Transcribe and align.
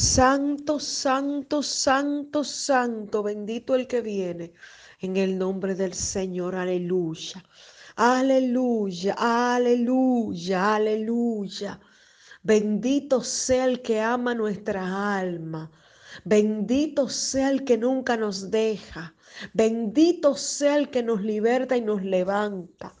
Santo, 0.00 0.78
santo, 0.78 1.60
santo, 1.60 2.44
santo, 2.44 3.24
bendito 3.24 3.74
el 3.74 3.88
que 3.88 4.00
viene. 4.00 4.52
En 5.00 5.16
el 5.16 5.36
nombre 5.36 5.74
del 5.74 5.92
Señor, 5.92 6.54
aleluya. 6.54 7.44
Aleluya, 7.96 9.16
aleluya, 9.18 10.76
aleluya. 10.76 11.80
Bendito 12.44 13.24
sea 13.24 13.64
el 13.64 13.82
que 13.82 14.00
ama 14.00 14.36
nuestra 14.36 15.18
alma. 15.18 15.68
Bendito 16.24 17.08
sea 17.08 17.50
el 17.50 17.64
que 17.64 17.76
nunca 17.76 18.16
nos 18.16 18.52
deja. 18.52 19.16
Bendito 19.52 20.36
sea 20.36 20.76
el 20.76 20.90
que 20.90 21.02
nos 21.02 21.22
liberta 21.22 21.76
y 21.76 21.80
nos 21.80 22.04
levanta. 22.04 22.94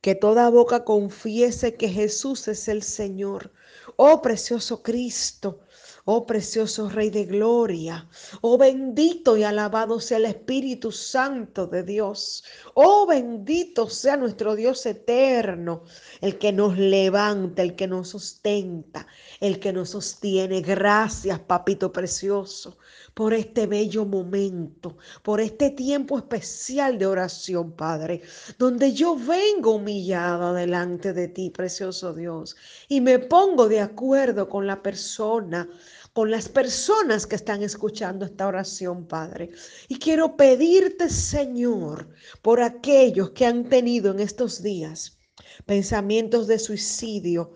Que 0.00 0.14
toda 0.14 0.48
boca 0.48 0.84
confiese 0.84 1.74
que 1.74 1.88
Jesús 1.88 2.46
es 2.46 2.68
el 2.68 2.84
Señor. 2.84 3.52
Oh 3.96 4.22
precioso 4.22 4.80
Cristo. 4.80 5.58
Oh 6.06 6.26
precioso 6.26 6.88
Rey 6.88 7.10
de 7.10 7.26
Gloria, 7.26 8.08
oh 8.40 8.56
bendito 8.56 9.36
y 9.36 9.44
alabado 9.44 10.00
sea 10.00 10.16
el 10.16 10.24
Espíritu 10.24 10.90
Santo 10.90 11.66
de 11.66 11.82
Dios, 11.82 12.42
oh 12.74 13.06
bendito 13.06 13.88
sea 13.90 14.16
nuestro 14.16 14.56
Dios 14.56 14.86
eterno, 14.86 15.84
el 16.22 16.38
que 16.38 16.52
nos 16.52 16.78
levanta, 16.78 17.62
el 17.62 17.76
que 17.76 17.86
nos 17.86 18.08
sustenta, 18.08 19.06
el 19.40 19.60
que 19.60 19.74
nos 19.74 19.90
sostiene. 19.90 20.62
Gracias, 20.62 21.38
papito 21.40 21.92
precioso, 21.92 22.78
por 23.12 23.34
este 23.34 23.66
bello 23.66 24.06
momento, 24.06 24.96
por 25.22 25.40
este 25.40 25.68
tiempo 25.70 26.16
especial 26.16 26.98
de 26.98 27.06
oración, 27.06 27.72
Padre, 27.72 28.22
donde 28.58 28.94
yo 28.94 29.16
vengo 29.16 29.72
humillada 29.72 30.54
delante 30.54 31.12
de 31.12 31.28
ti, 31.28 31.50
precioso 31.50 32.14
Dios, 32.14 32.56
y 32.88 33.02
me 33.02 33.18
pongo 33.18 33.68
de 33.68 33.80
acuerdo 33.80 34.48
con 34.48 34.66
la 34.66 34.82
persona 34.82 35.68
con 36.12 36.30
las 36.30 36.48
personas 36.48 37.26
que 37.26 37.36
están 37.36 37.62
escuchando 37.62 38.24
esta 38.24 38.46
oración, 38.46 39.06
Padre. 39.06 39.50
Y 39.88 39.98
quiero 39.98 40.36
pedirte, 40.36 41.08
Señor, 41.08 42.08
por 42.42 42.62
aquellos 42.62 43.30
que 43.30 43.46
han 43.46 43.68
tenido 43.68 44.10
en 44.12 44.20
estos 44.20 44.62
días 44.62 45.18
pensamientos 45.66 46.46
de 46.46 46.58
suicidio, 46.58 47.52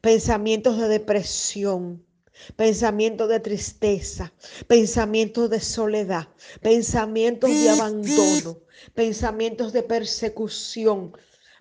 pensamientos 0.00 0.78
de 0.78 0.88
depresión, 0.88 2.04
pensamientos 2.56 3.28
de 3.28 3.40
tristeza, 3.40 4.32
pensamientos 4.66 5.50
de 5.50 5.60
soledad, 5.60 6.28
pensamientos 6.60 7.50
de 7.50 7.70
abandono, 7.70 8.60
pensamientos 8.94 9.72
de 9.72 9.82
persecución, 9.82 11.12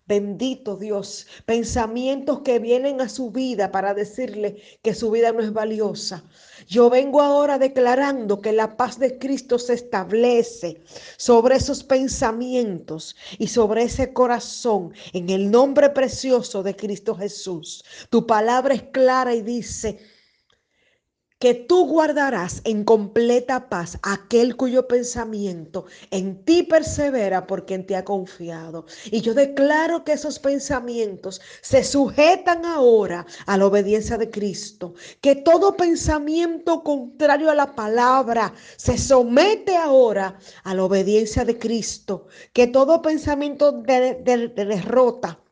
Bendito 0.05 0.75
Dios, 0.75 1.27
pensamientos 1.45 2.41
que 2.41 2.59
vienen 2.59 2.99
a 2.99 3.07
su 3.07 3.31
vida 3.31 3.71
para 3.71 3.93
decirle 3.93 4.61
que 4.81 4.93
su 4.93 5.09
vida 5.11 5.31
no 5.31 5.39
es 5.39 5.53
valiosa. 5.53 6.25
Yo 6.67 6.89
vengo 6.89 7.21
ahora 7.21 7.57
declarando 7.57 8.41
que 8.41 8.51
la 8.51 8.75
paz 8.75 8.99
de 8.99 9.17
Cristo 9.17 9.57
se 9.57 9.73
establece 9.75 10.81
sobre 11.15 11.55
esos 11.55 11.85
pensamientos 11.85 13.15
y 13.39 13.47
sobre 13.47 13.83
ese 13.83 14.11
corazón 14.11 14.93
en 15.13 15.29
el 15.29 15.49
nombre 15.49 15.89
precioso 15.91 16.63
de 16.63 16.75
Cristo 16.75 17.15
Jesús. 17.15 17.81
Tu 18.09 18.27
palabra 18.27 18.73
es 18.73 18.83
clara 18.83 19.33
y 19.33 19.41
dice, 19.41 19.99
que 21.39 21.53
tú 21.53 21.87
guardarás 21.87 22.61
en 22.63 22.83
completa 22.83 23.69
paz 23.69 23.97
aquel 24.01 24.55
cuyo 24.55 24.87
pensamiento 24.87 25.85
en 26.11 26.43
ti 26.45 26.63
persevera 26.63 27.47
porque 27.47 27.73
en 27.73 27.85
ti 27.85 27.95
ha 27.95 28.05
confiado. 28.05 28.85
Y 29.05 29.21
yo 29.21 29.33
declaro 29.33 30.03
que 30.03 30.13
esos 30.13 30.39
pensamientos 30.39 31.41
se 31.61 31.83
sujetan 31.83 32.65
ahora 32.65 33.25
a 33.45 33.57
la 33.57 33.65
obediencia 33.65 34.17
de 34.17 34.29
Cristo, 34.29 34.93
que 35.21 35.35
todo 35.35 35.75
pensamiento 35.75 36.83
contrario 36.83 37.49
a 37.49 37.55
la 37.55 37.75
palabra 37.75 38.53
se 38.77 38.97
somete 38.97 39.75
ahora 39.75 40.37
a 40.63 40.73
la 40.73 40.83
obediencia 40.85 41.43
de 41.43 41.57
Cristo, 41.57 42.27
que 42.53 42.67
todo 42.67 43.01
pensamiento 43.01 43.71
de, 43.71 44.15
de 44.23 44.65
derrota, 44.65 45.42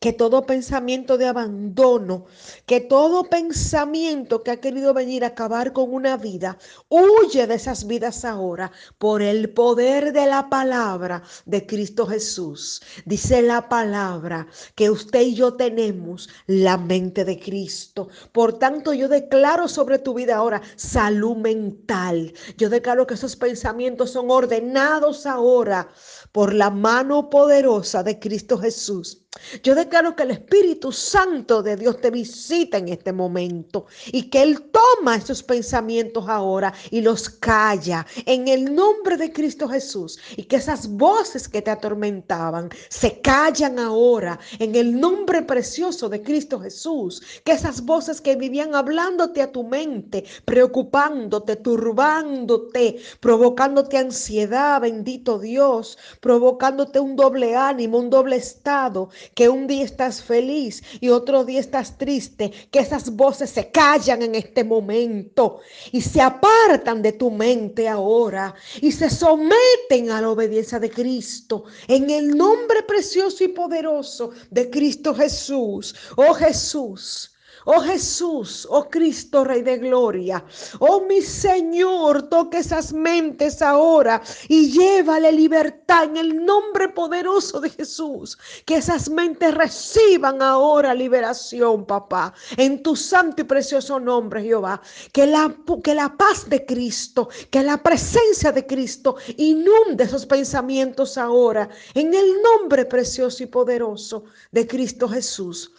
que 0.00 0.12
todo 0.12 0.46
pensamiento 0.46 1.18
de 1.18 1.26
abandono, 1.26 2.26
que 2.66 2.80
todo 2.80 3.24
pensamiento 3.24 4.42
que 4.42 4.50
ha 4.50 4.60
querido 4.60 4.94
venir 4.94 5.24
a 5.24 5.28
acabar 5.28 5.72
con 5.72 5.92
una 5.92 6.16
vida, 6.16 6.58
huye 6.88 7.46
de 7.46 7.54
esas 7.54 7.86
vidas 7.86 8.24
ahora 8.24 8.72
por 8.98 9.22
el 9.22 9.50
poder 9.50 10.12
de 10.12 10.26
la 10.26 10.48
palabra 10.48 11.22
de 11.46 11.66
Cristo 11.66 12.06
Jesús. 12.06 12.82
Dice 13.04 13.42
la 13.42 13.68
palabra 13.68 14.46
que 14.74 14.90
usted 14.90 15.22
y 15.22 15.34
yo 15.34 15.54
tenemos 15.54 16.28
la 16.46 16.76
mente 16.76 17.24
de 17.24 17.38
Cristo. 17.38 18.08
Por 18.32 18.58
tanto, 18.58 18.92
yo 18.92 19.08
declaro 19.08 19.68
sobre 19.68 19.98
tu 19.98 20.14
vida 20.14 20.36
ahora 20.36 20.62
salud 20.76 21.36
mental. 21.36 22.32
Yo 22.56 22.68
declaro 22.68 23.06
que 23.06 23.14
esos 23.14 23.36
pensamientos 23.36 24.10
son 24.10 24.30
ordenados 24.30 25.26
ahora 25.26 25.88
por 26.32 26.54
la 26.54 26.70
mano 26.70 27.30
poderosa 27.30 28.02
de 28.02 28.18
Cristo 28.18 28.58
Jesús. 28.58 29.23
Yo 29.62 29.74
declaro 29.74 30.14
que 30.14 30.22
el 30.22 30.30
Espíritu 30.30 30.92
Santo 30.92 31.62
de 31.62 31.76
Dios 31.76 32.00
te 32.00 32.10
visita 32.10 32.78
en 32.78 32.88
este 32.88 33.12
momento 33.12 33.86
y 34.06 34.30
que 34.30 34.42
Él 34.42 34.70
toma 34.70 35.16
esos 35.16 35.42
pensamientos 35.42 36.28
ahora 36.28 36.72
y 36.90 37.00
los 37.00 37.28
calla 37.28 38.06
en 38.26 38.48
el 38.48 38.74
nombre 38.74 39.16
de 39.16 39.32
Cristo 39.32 39.68
Jesús 39.68 40.18
y 40.36 40.44
que 40.44 40.56
esas 40.56 40.88
voces 40.88 41.48
que 41.48 41.62
te 41.62 41.70
atormentaban 41.70 42.68
se 42.88 43.20
callan 43.20 43.78
ahora 43.78 44.38
en 44.58 44.74
el 44.74 44.98
nombre 44.98 45.42
precioso 45.42 46.08
de 46.08 46.22
Cristo 46.22 46.60
Jesús. 46.60 47.22
Que 47.44 47.52
esas 47.52 47.82
voces 47.82 48.20
que 48.20 48.36
vivían 48.36 48.74
hablándote 48.74 49.42
a 49.42 49.52
tu 49.52 49.64
mente, 49.64 50.24
preocupándote, 50.44 51.56
turbándote, 51.56 52.98
provocándote 53.20 53.98
ansiedad, 53.98 54.80
bendito 54.80 55.38
Dios, 55.38 55.98
provocándote 56.20 57.00
un 57.00 57.16
doble 57.16 57.56
ánimo, 57.56 57.98
un 57.98 58.10
doble 58.10 58.36
estado 58.36 59.10
que 59.34 59.48
un 59.48 59.66
día 59.66 59.84
estás 59.84 60.22
feliz 60.22 60.82
y 61.00 61.08
otro 61.08 61.44
día 61.44 61.60
estás 61.60 61.98
triste, 61.98 62.52
que 62.70 62.80
esas 62.80 63.10
voces 63.10 63.50
se 63.50 63.70
callan 63.70 64.22
en 64.22 64.34
este 64.34 64.64
momento 64.64 65.60
y 65.92 66.00
se 66.00 66.20
apartan 66.20 67.02
de 67.02 67.12
tu 67.12 67.30
mente 67.30 67.88
ahora 67.88 68.54
y 68.80 68.92
se 68.92 69.10
someten 69.10 70.10
a 70.10 70.20
la 70.20 70.30
obediencia 70.30 70.78
de 70.78 70.90
Cristo 70.90 71.64
en 71.88 72.10
el 72.10 72.36
nombre 72.36 72.82
precioso 72.82 73.44
y 73.44 73.48
poderoso 73.48 74.30
de 74.50 74.70
Cristo 74.70 75.14
Jesús. 75.14 75.94
Oh 76.16 76.34
Jesús. 76.34 77.33
Oh 77.66 77.80
Jesús, 77.80 78.66
oh 78.70 78.90
Cristo, 78.90 79.42
Rey 79.42 79.62
de 79.62 79.78
Gloria. 79.78 80.44
Oh 80.80 81.00
mi 81.08 81.22
Señor, 81.22 82.28
toque 82.28 82.58
esas 82.58 82.92
mentes 82.92 83.62
ahora 83.62 84.22
y 84.48 84.70
llévale 84.70 85.32
libertad 85.32 86.04
en 86.04 86.18
el 86.18 86.44
nombre 86.44 86.90
poderoso 86.90 87.60
de 87.60 87.70
Jesús. 87.70 88.38
Que 88.66 88.76
esas 88.76 89.08
mentes 89.08 89.54
reciban 89.54 90.42
ahora 90.42 90.92
liberación, 90.94 91.86
papá. 91.86 92.34
En 92.56 92.82
tu 92.82 92.94
santo 92.94 93.40
y 93.40 93.44
precioso 93.44 93.98
nombre, 93.98 94.42
Jehová. 94.42 94.82
Que 95.12 95.26
la, 95.26 95.54
que 95.82 95.94
la 95.94 96.14
paz 96.16 96.48
de 96.48 96.66
Cristo, 96.66 97.30
que 97.50 97.62
la 97.62 97.82
presencia 97.82 98.52
de 98.52 98.66
Cristo 98.66 99.16
inunde 99.38 100.04
esos 100.04 100.26
pensamientos 100.26 101.16
ahora. 101.16 101.70
En 101.94 102.12
el 102.12 102.42
nombre 102.42 102.84
precioso 102.84 103.42
y 103.42 103.46
poderoso 103.46 104.24
de 104.52 104.66
Cristo 104.66 105.08
Jesús. 105.08 105.72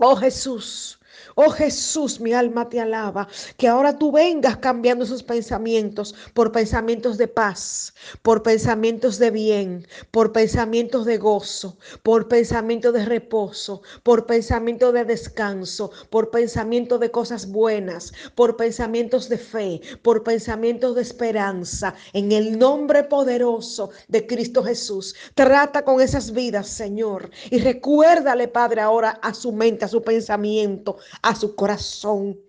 Oh 0.00 0.14
Jesús, 0.16 0.97
Oh 1.40 1.50
Jesús, 1.50 2.18
mi 2.18 2.32
alma 2.32 2.68
te 2.68 2.80
alaba. 2.80 3.28
Que 3.56 3.68
ahora 3.68 3.96
tú 3.96 4.10
vengas 4.10 4.56
cambiando 4.56 5.04
esos 5.04 5.22
pensamientos 5.22 6.12
por 6.34 6.50
pensamientos 6.50 7.16
de 7.16 7.28
paz, 7.28 7.94
por 8.22 8.42
pensamientos 8.42 9.20
de 9.20 9.30
bien, 9.30 9.86
por 10.10 10.32
pensamientos 10.32 11.06
de 11.06 11.16
gozo, 11.16 11.78
por 12.02 12.26
pensamientos 12.26 12.92
de 12.92 13.04
reposo, 13.04 13.82
por 14.02 14.26
pensamientos 14.26 14.92
de 14.92 15.04
descanso, 15.04 15.92
por 16.10 16.32
pensamientos 16.32 16.98
de 16.98 17.12
cosas 17.12 17.46
buenas, 17.46 18.12
por 18.34 18.56
pensamientos 18.56 19.28
de 19.28 19.38
fe, 19.38 19.80
por 20.02 20.24
pensamientos 20.24 20.96
de 20.96 21.02
esperanza. 21.02 21.94
En 22.14 22.32
el 22.32 22.58
nombre 22.58 23.04
poderoso 23.04 23.90
de 24.08 24.26
Cristo 24.26 24.64
Jesús, 24.64 25.14
trata 25.36 25.84
con 25.84 26.00
esas 26.00 26.32
vidas, 26.32 26.66
Señor. 26.66 27.30
Y 27.48 27.60
recuérdale, 27.60 28.48
Padre, 28.48 28.80
ahora 28.80 29.20
a 29.22 29.32
su 29.32 29.52
mente, 29.52 29.84
a 29.84 29.88
su 29.88 30.02
pensamiento, 30.02 30.96
a 31.28 31.34
su 31.34 31.54
corazón, 31.54 32.40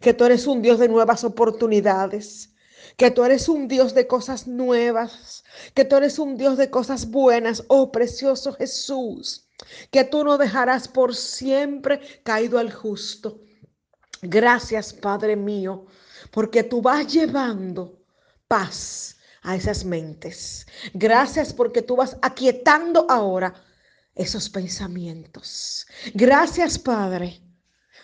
que 0.00 0.12
tú 0.12 0.24
eres 0.26 0.46
un 0.46 0.60
Dios 0.60 0.78
de 0.78 0.88
nuevas 0.88 1.24
oportunidades, 1.24 2.52
que 2.98 3.10
tú 3.10 3.24
eres 3.24 3.48
un 3.48 3.68
Dios 3.68 3.94
de 3.94 4.06
cosas 4.06 4.46
nuevas, 4.46 5.44
que 5.72 5.86
tú 5.86 5.96
eres 5.96 6.18
un 6.18 6.36
Dios 6.36 6.58
de 6.58 6.68
cosas 6.68 7.10
buenas, 7.10 7.64
oh 7.68 7.90
precioso 7.90 8.52
Jesús, 8.52 9.48
que 9.90 10.04
tú 10.04 10.24
no 10.24 10.36
dejarás 10.36 10.88
por 10.88 11.14
siempre 11.16 12.00
caído 12.22 12.58
al 12.58 12.70
justo. 12.70 13.40
Gracias, 14.20 14.92
Padre 14.92 15.34
mío, 15.34 15.86
porque 16.30 16.62
tú 16.62 16.82
vas 16.82 17.10
llevando 17.10 17.98
paz 18.46 19.16
a 19.40 19.56
esas 19.56 19.86
mentes. 19.86 20.66
Gracias 20.92 21.54
porque 21.54 21.80
tú 21.80 21.96
vas 21.96 22.18
aquietando 22.20 23.06
ahora 23.08 23.54
esos 24.14 24.50
pensamientos. 24.50 25.86
Gracias, 26.12 26.78
Padre, 26.78 27.40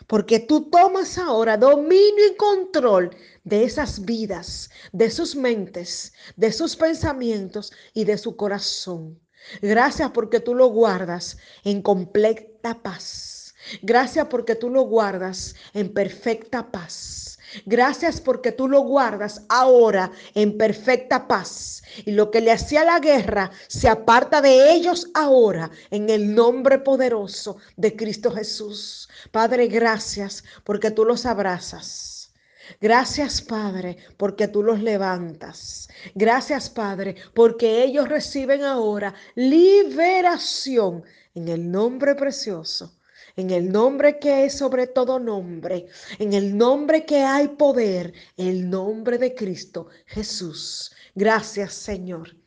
porque 0.07 0.41
tú 0.41 0.71
tomas 0.71 1.19
ahora 1.19 1.57
dominio 1.57 2.29
y 2.31 2.37
control 2.37 3.11
de 3.45 3.65
esas 3.65 4.05
vidas, 4.05 4.71
de 4.93 5.11
sus 5.11 5.37
mentes, 5.37 6.13
de 6.37 6.53
sus 6.53 6.77
pensamientos 6.77 7.73
y 7.93 8.05
de 8.05 8.19
su 8.19 8.37
corazón. 8.37 9.21
Gracias 9.61 10.11
porque 10.13 10.41
tú 10.41 10.55
lo 10.55 10.69
guardas 10.69 11.37
en 11.65 11.83
completa 11.83 12.83
paz. 12.83 13.55
Gracias 13.83 14.27
porque 14.29 14.55
tú 14.55 14.71
lo 14.71 14.83
guardas 14.83 15.55
en 15.73 15.93
perfecta 15.93 16.71
paz. 16.71 17.39
Gracias 17.67 18.21
porque 18.21 18.53
tú 18.53 18.69
lo 18.69 18.81
guardas 18.81 19.43
ahora 19.49 20.11
en 20.35 20.57
perfecta 20.59 21.27
paz. 21.29 21.83
Y 22.05 22.13
lo 22.13 22.31
que 22.31 22.41
le 22.41 22.53
hacía 22.53 22.85
la 22.85 22.99
guerra 22.99 23.51
se 23.69 23.89
aparta 23.89 24.41
de 24.41 24.73
ellos 24.73 25.09
ahora 25.15 25.71
en 25.91 26.11
el 26.11 26.35
nombre 26.35 26.79
poderoso 26.79 27.59
de 27.77 27.95
Cristo 27.95 28.31
Jesús. 28.31 29.09
Padre, 29.31 29.69
gracias 29.69 30.45
porque 30.65 30.91
tú 30.91 31.05
los 31.05 31.27
abrazas. 31.27 32.33
Gracias, 32.81 33.43
Padre, 33.43 33.99
porque 34.17 34.49
tú 34.49 34.63
los 34.63 34.81
levantas. 34.81 35.89
Gracias, 36.15 36.71
Padre, 36.71 37.17
porque 37.35 37.85
ellos 37.85 38.09
reciben 38.09 38.63
ahora 38.65 39.15
liberación 39.35 41.05
en 41.35 41.49
el 41.49 41.71
nombre 41.71 42.15
precioso 42.15 42.93
en 43.37 43.51
el 43.51 43.71
nombre 43.71 44.19
que 44.19 44.45
es 44.45 44.59
sobre 44.59 44.87
todo 44.87 45.19
nombre, 45.19 45.87
en 46.19 46.33
el 46.33 46.57
nombre 46.57 47.05
que 47.05 47.19
hay 47.23 47.49
poder, 47.49 48.13
el 48.37 48.69
nombre 48.71 49.19
de 49.19 49.35
Cristo 49.35 49.89
Jesús. 50.07 50.93
Gracias 51.15 51.75
Señor. 51.75 52.44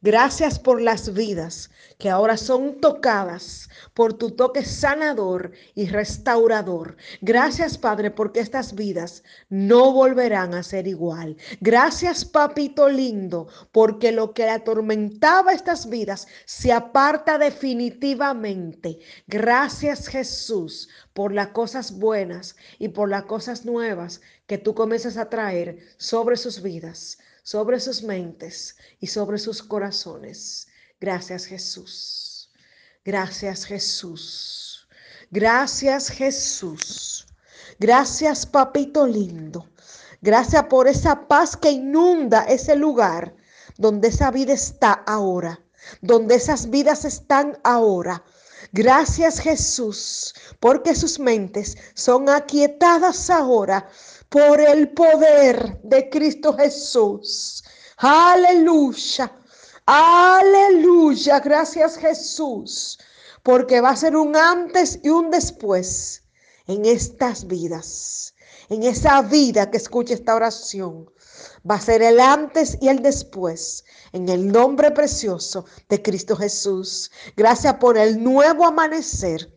Gracias 0.00 0.60
por 0.60 0.80
las 0.80 1.12
vidas 1.12 1.70
que 1.98 2.08
ahora 2.08 2.36
son 2.36 2.80
tocadas 2.80 3.68
por 3.94 4.12
tu 4.12 4.30
toque 4.30 4.64
sanador 4.64 5.50
y 5.74 5.86
restaurador. 5.86 6.96
Gracias, 7.20 7.76
Padre, 7.76 8.12
porque 8.12 8.38
estas 8.38 8.76
vidas 8.76 9.24
no 9.48 9.92
volverán 9.92 10.54
a 10.54 10.62
ser 10.62 10.86
igual. 10.86 11.36
Gracias, 11.60 12.24
Papito 12.24 12.88
lindo, 12.88 13.48
porque 13.72 14.12
lo 14.12 14.34
que 14.34 14.48
atormentaba 14.48 15.52
estas 15.52 15.88
vidas 15.88 16.28
se 16.44 16.70
aparta 16.70 17.36
definitivamente. 17.36 19.00
Gracias, 19.26 20.06
Jesús, 20.06 20.88
por 21.12 21.32
las 21.32 21.48
cosas 21.48 21.98
buenas 21.98 22.54
y 22.78 22.90
por 22.90 23.10
las 23.10 23.24
cosas 23.24 23.64
nuevas 23.64 24.20
que 24.46 24.58
tú 24.58 24.76
comienzas 24.76 25.16
a 25.16 25.28
traer 25.28 25.80
sobre 25.96 26.36
sus 26.36 26.62
vidas 26.62 27.18
sobre 27.48 27.80
sus 27.80 28.02
mentes 28.02 28.76
y 29.00 29.06
sobre 29.06 29.38
sus 29.38 29.62
corazones. 29.62 30.66
Gracias 31.00 31.46
Jesús. 31.46 32.50
Gracias 33.06 33.64
Jesús. 33.64 34.86
Gracias 35.30 36.10
Jesús. 36.10 37.26
Gracias 37.78 38.44
papito 38.44 39.06
lindo. 39.06 39.66
Gracias 40.20 40.64
por 40.64 40.88
esa 40.88 41.26
paz 41.26 41.56
que 41.56 41.70
inunda 41.70 42.44
ese 42.44 42.76
lugar 42.76 43.34
donde 43.78 44.08
esa 44.08 44.30
vida 44.30 44.52
está 44.52 44.92
ahora, 44.92 45.64
donde 46.02 46.34
esas 46.34 46.68
vidas 46.68 47.06
están 47.06 47.58
ahora. 47.64 48.24
Gracias 48.72 49.40
Jesús, 49.40 50.34
porque 50.60 50.94
sus 50.94 51.18
mentes 51.18 51.78
son 51.94 52.28
aquietadas 52.28 53.30
ahora 53.30 53.88
por 54.28 54.60
el 54.60 54.90
poder 54.90 55.80
de 55.82 56.10
Cristo 56.10 56.54
Jesús. 56.56 57.64
Aleluya. 57.96 59.32
Aleluya. 59.86 61.40
Gracias 61.40 61.96
Jesús. 61.96 62.98
Porque 63.42 63.80
va 63.80 63.90
a 63.90 63.96
ser 63.96 64.16
un 64.16 64.36
antes 64.36 65.00
y 65.02 65.08
un 65.08 65.30
después 65.30 66.24
en 66.66 66.84
estas 66.84 67.46
vidas. 67.46 68.34
En 68.68 68.82
esa 68.82 69.22
vida 69.22 69.70
que 69.70 69.78
escucha 69.78 70.12
esta 70.12 70.34
oración. 70.34 71.10
Va 71.68 71.76
a 71.76 71.80
ser 71.80 72.02
el 72.02 72.20
antes 72.20 72.76
y 72.82 72.88
el 72.88 73.02
después. 73.02 73.84
En 74.12 74.28
el 74.28 74.52
nombre 74.52 74.90
precioso 74.90 75.64
de 75.88 76.02
Cristo 76.02 76.36
Jesús. 76.36 77.10
Gracias 77.34 77.74
por 77.74 77.96
el 77.96 78.22
nuevo 78.22 78.66
amanecer 78.66 79.56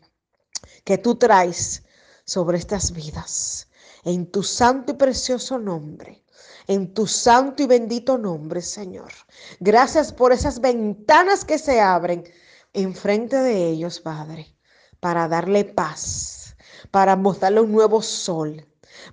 que 0.86 0.98
tú 0.98 1.16
traes 1.16 1.84
sobre 2.24 2.58
estas 2.58 2.94
vidas 2.94 3.68
en 4.04 4.30
tu 4.32 4.44
santo 4.44 4.94
y 4.94 4.96
precioso 4.96 5.58
nombre. 5.58 6.24
En 6.68 6.94
tu 6.94 7.08
santo 7.08 7.64
y 7.64 7.68
bendito 7.68 8.18
nombre, 8.18 8.62
Señor. 8.62 9.12
Gracias 9.60 10.14
por 10.14 10.32
esas 10.32 10.62
ventanas 10.62 11.44
que 11.44 11.58
se 11.58 11.82
abren 11.82 12.24
enfrente 12.74 13.38
de 13.38 13.70
ellos, 13.70 14.00
Padre, 14.00 14.56
para 15.00 15.28
darle 15.28 15.66
paz, 15.66 16.56
para 16.92 17.16
mostrarle 17.16 17.62
un 17.62 17.72
nuevo 17.72 18.02
sol, 18.02 18.66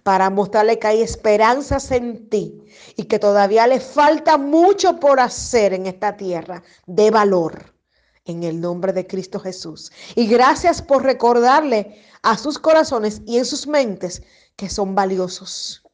para 0.02 0.30
mostrarle 0.30 0.78
que 0.78 0.86
hay 0.86 1.02
esperanzas 1.02 1.90
en 1.90 2.28
ti 2.28 2.62
y 2.96 3.04
que 3.04 3.18
todavía 3.18 3.66
le 3.66 3.80
falta 3.80 4.36
mucho 4.36 5.00
por 5.00 5.18
hacer 5.18 5.72
en 5.72 5.86
esta 5.86 6.16
tierra 6.16 6.62
de 6.86 7.10
valor 7.10 7.74
en 8.28 8.44
el 8.44 8.60
nombre 8.60 8.92
de 8.92 9.06
Cristo 9.06 9.40
Jesús. 9.40 9.90
Y 10.14 10.26
gracias 10.26 10.82
por 10.82 11.02
recordarle 11.02 12.02
a 12.22 12.36
sus 12.36 12.58
corazones 12.58 13.22
y 13.26 13.38
en 13.38 13.44
sus 13.44 13.66
mentes 13.66 14.22
que 14.58 14.68
son 14.68 14.96
valiosos, 14.96 15.84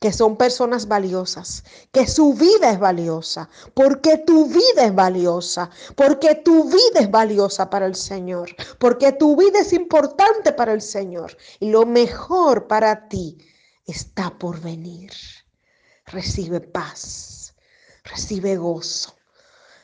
que 0.00 0.12
son 0.12 0.36
personas 0.36 0.88
valiosas, 0.88 1.62
que 1.92 2.08
su 2.08 2.34
vida 2.34 2.72
es 2.72 2.80
valiosa, 2.80 3.48
porque 3.72 4.18
tu 4.18 4.46
vida 4.46 4.84
es 4.84 4.92
valiosa, 4.92 5.70
porque 5.94 6.34
tu 6.34 6.64
vida 6.64 6.98
es 6.98 7.08
valiosa 7.08 7.70
para 7.70 7.86
el 7.86 7.94
Señor, 7.94 8.50
porque 8.80 9.12
tu 9.12 9.36
vida 9.36 9.60
es 9.60 9.72
importante 9.72 10.52
para 10.52 10.72
el 10.72 10.82
Señor 10.82 11.36
y 11.60 11.70
lo 11.70 11.86
mejor 11.86 12.66
para 12.66 13.08
ti 13.08 13.38
está 13.86 14.36
por 14.36 14.60
venir. 14.60 15.12
Recibe 16.06 16.60
paz, 16.60 17.54
recibe 18.02 18.56
gozo. 18.56 19.14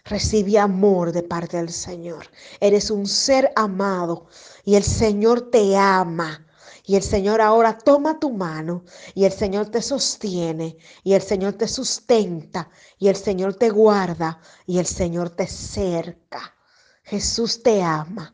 Recibe 0.08 0.56
amor 0.56 1.10
de 1.10 1.24
parte 1.24 1.56
del 1.56 1.70
Señor. 1.70 2.30
Eres 2.60 2.92
un 2.92 3.06
ser 3.06 3.50
amado 3.56 4.28
y 4.64 4.76
el 4.76 4.84
Señor 4.84 5.50
te 5.50 5.76
ama. 5.76 6.45
Y 6.86 6.96
el 6.96 7.02
Señor 7.02 7.40
ahora 7.40 7.76
toma 7.76 8.18
tu 8.18 8.30
mano 8.30 8.84
y 9.14 9.24
el 9.24 9.32
Señor 9.32 9.66
te 9.66 9.82
sostiene 9.82 10.78
y 11.02 11.14
el 11.14 11.22
Señor 11.22 11.54
te 11.54 11.68
sustenta 11.68 12.70
y 12.98 13.08
el 13.08 13.16
Señor 13.16 13.54
te 13.54 13.70
guarda 13.70 14.40
y 14.66 14.78
el 14.78 14.86
Señor 14.86 15.30
te 15.30 15.46
cerca. 15.46 16.54
Jesús 17.02 17.62
te 17.62 17.82
ama. 17.82 18.32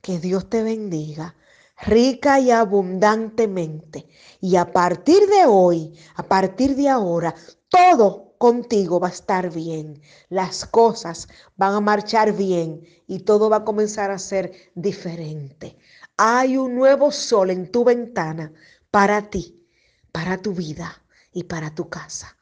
Que 0.00 0.20
Dios 0.20 0.48
te 0.48 0.62
bendiga 0.62 1.34
rica 1.82 2.40
y 2.40 2.50
abundantemente. 2.50 4.08
Y 4.40 4.56
a 4.56 4.72
partir 4.72 5.26
de 5.26 5.46
hoy, 5.46 5.94
a 6.16 6.22
partir 6.22 6.76
de 6.76 6.88
ahora, 6.88 7.34
todo 7.68 8.34
contigo 8.38 9.00
va 9.00 9.08
a 9.08 9.12
estar 9.12 9.52
bien. 9.52 10.00
Las 10.28 10.66
cosas 10.66 11.28
van 11.56 11.74
a 11.74 11.80
marchar 11.80 12.32
bien 12.32 12.82
y 13.06 13.20
todo 13.20 13.50
va 13.50 13.58
a 13.58 13.64
comenzar 13.64 14.10
a 14.10 14.18
ser 14.18 14.52
diferente. 14.74 15.76
Hay 16.20 16.56
un 16.56 16.74
nuevo 16.74 17.12
sol 17.12 17.48
en 17.50 17.70
tu 17.70 17.84
ventana 17.84 18.52
para 18.90 19.30
ti, 19.30 19.64
para 20.10 20.36
tu 20.36 20.52
vida 20.52 21.00
y 21.32 21.44
para 21.44 21.72
tu 21.72 21.88
casa. 21.88 22.36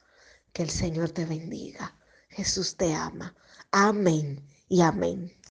Que 0.54 0.62
el 0.62 0.70
Señor 0.70 1.10
te 1.10 1.26
bendiga. 1.26 1.94
Jesús 2.30 2.78
te 2.78 2.94
ama. 2.94 3.34
Amén 3.72 4.42
y 4.70 4.80
amén. 4.80 5.35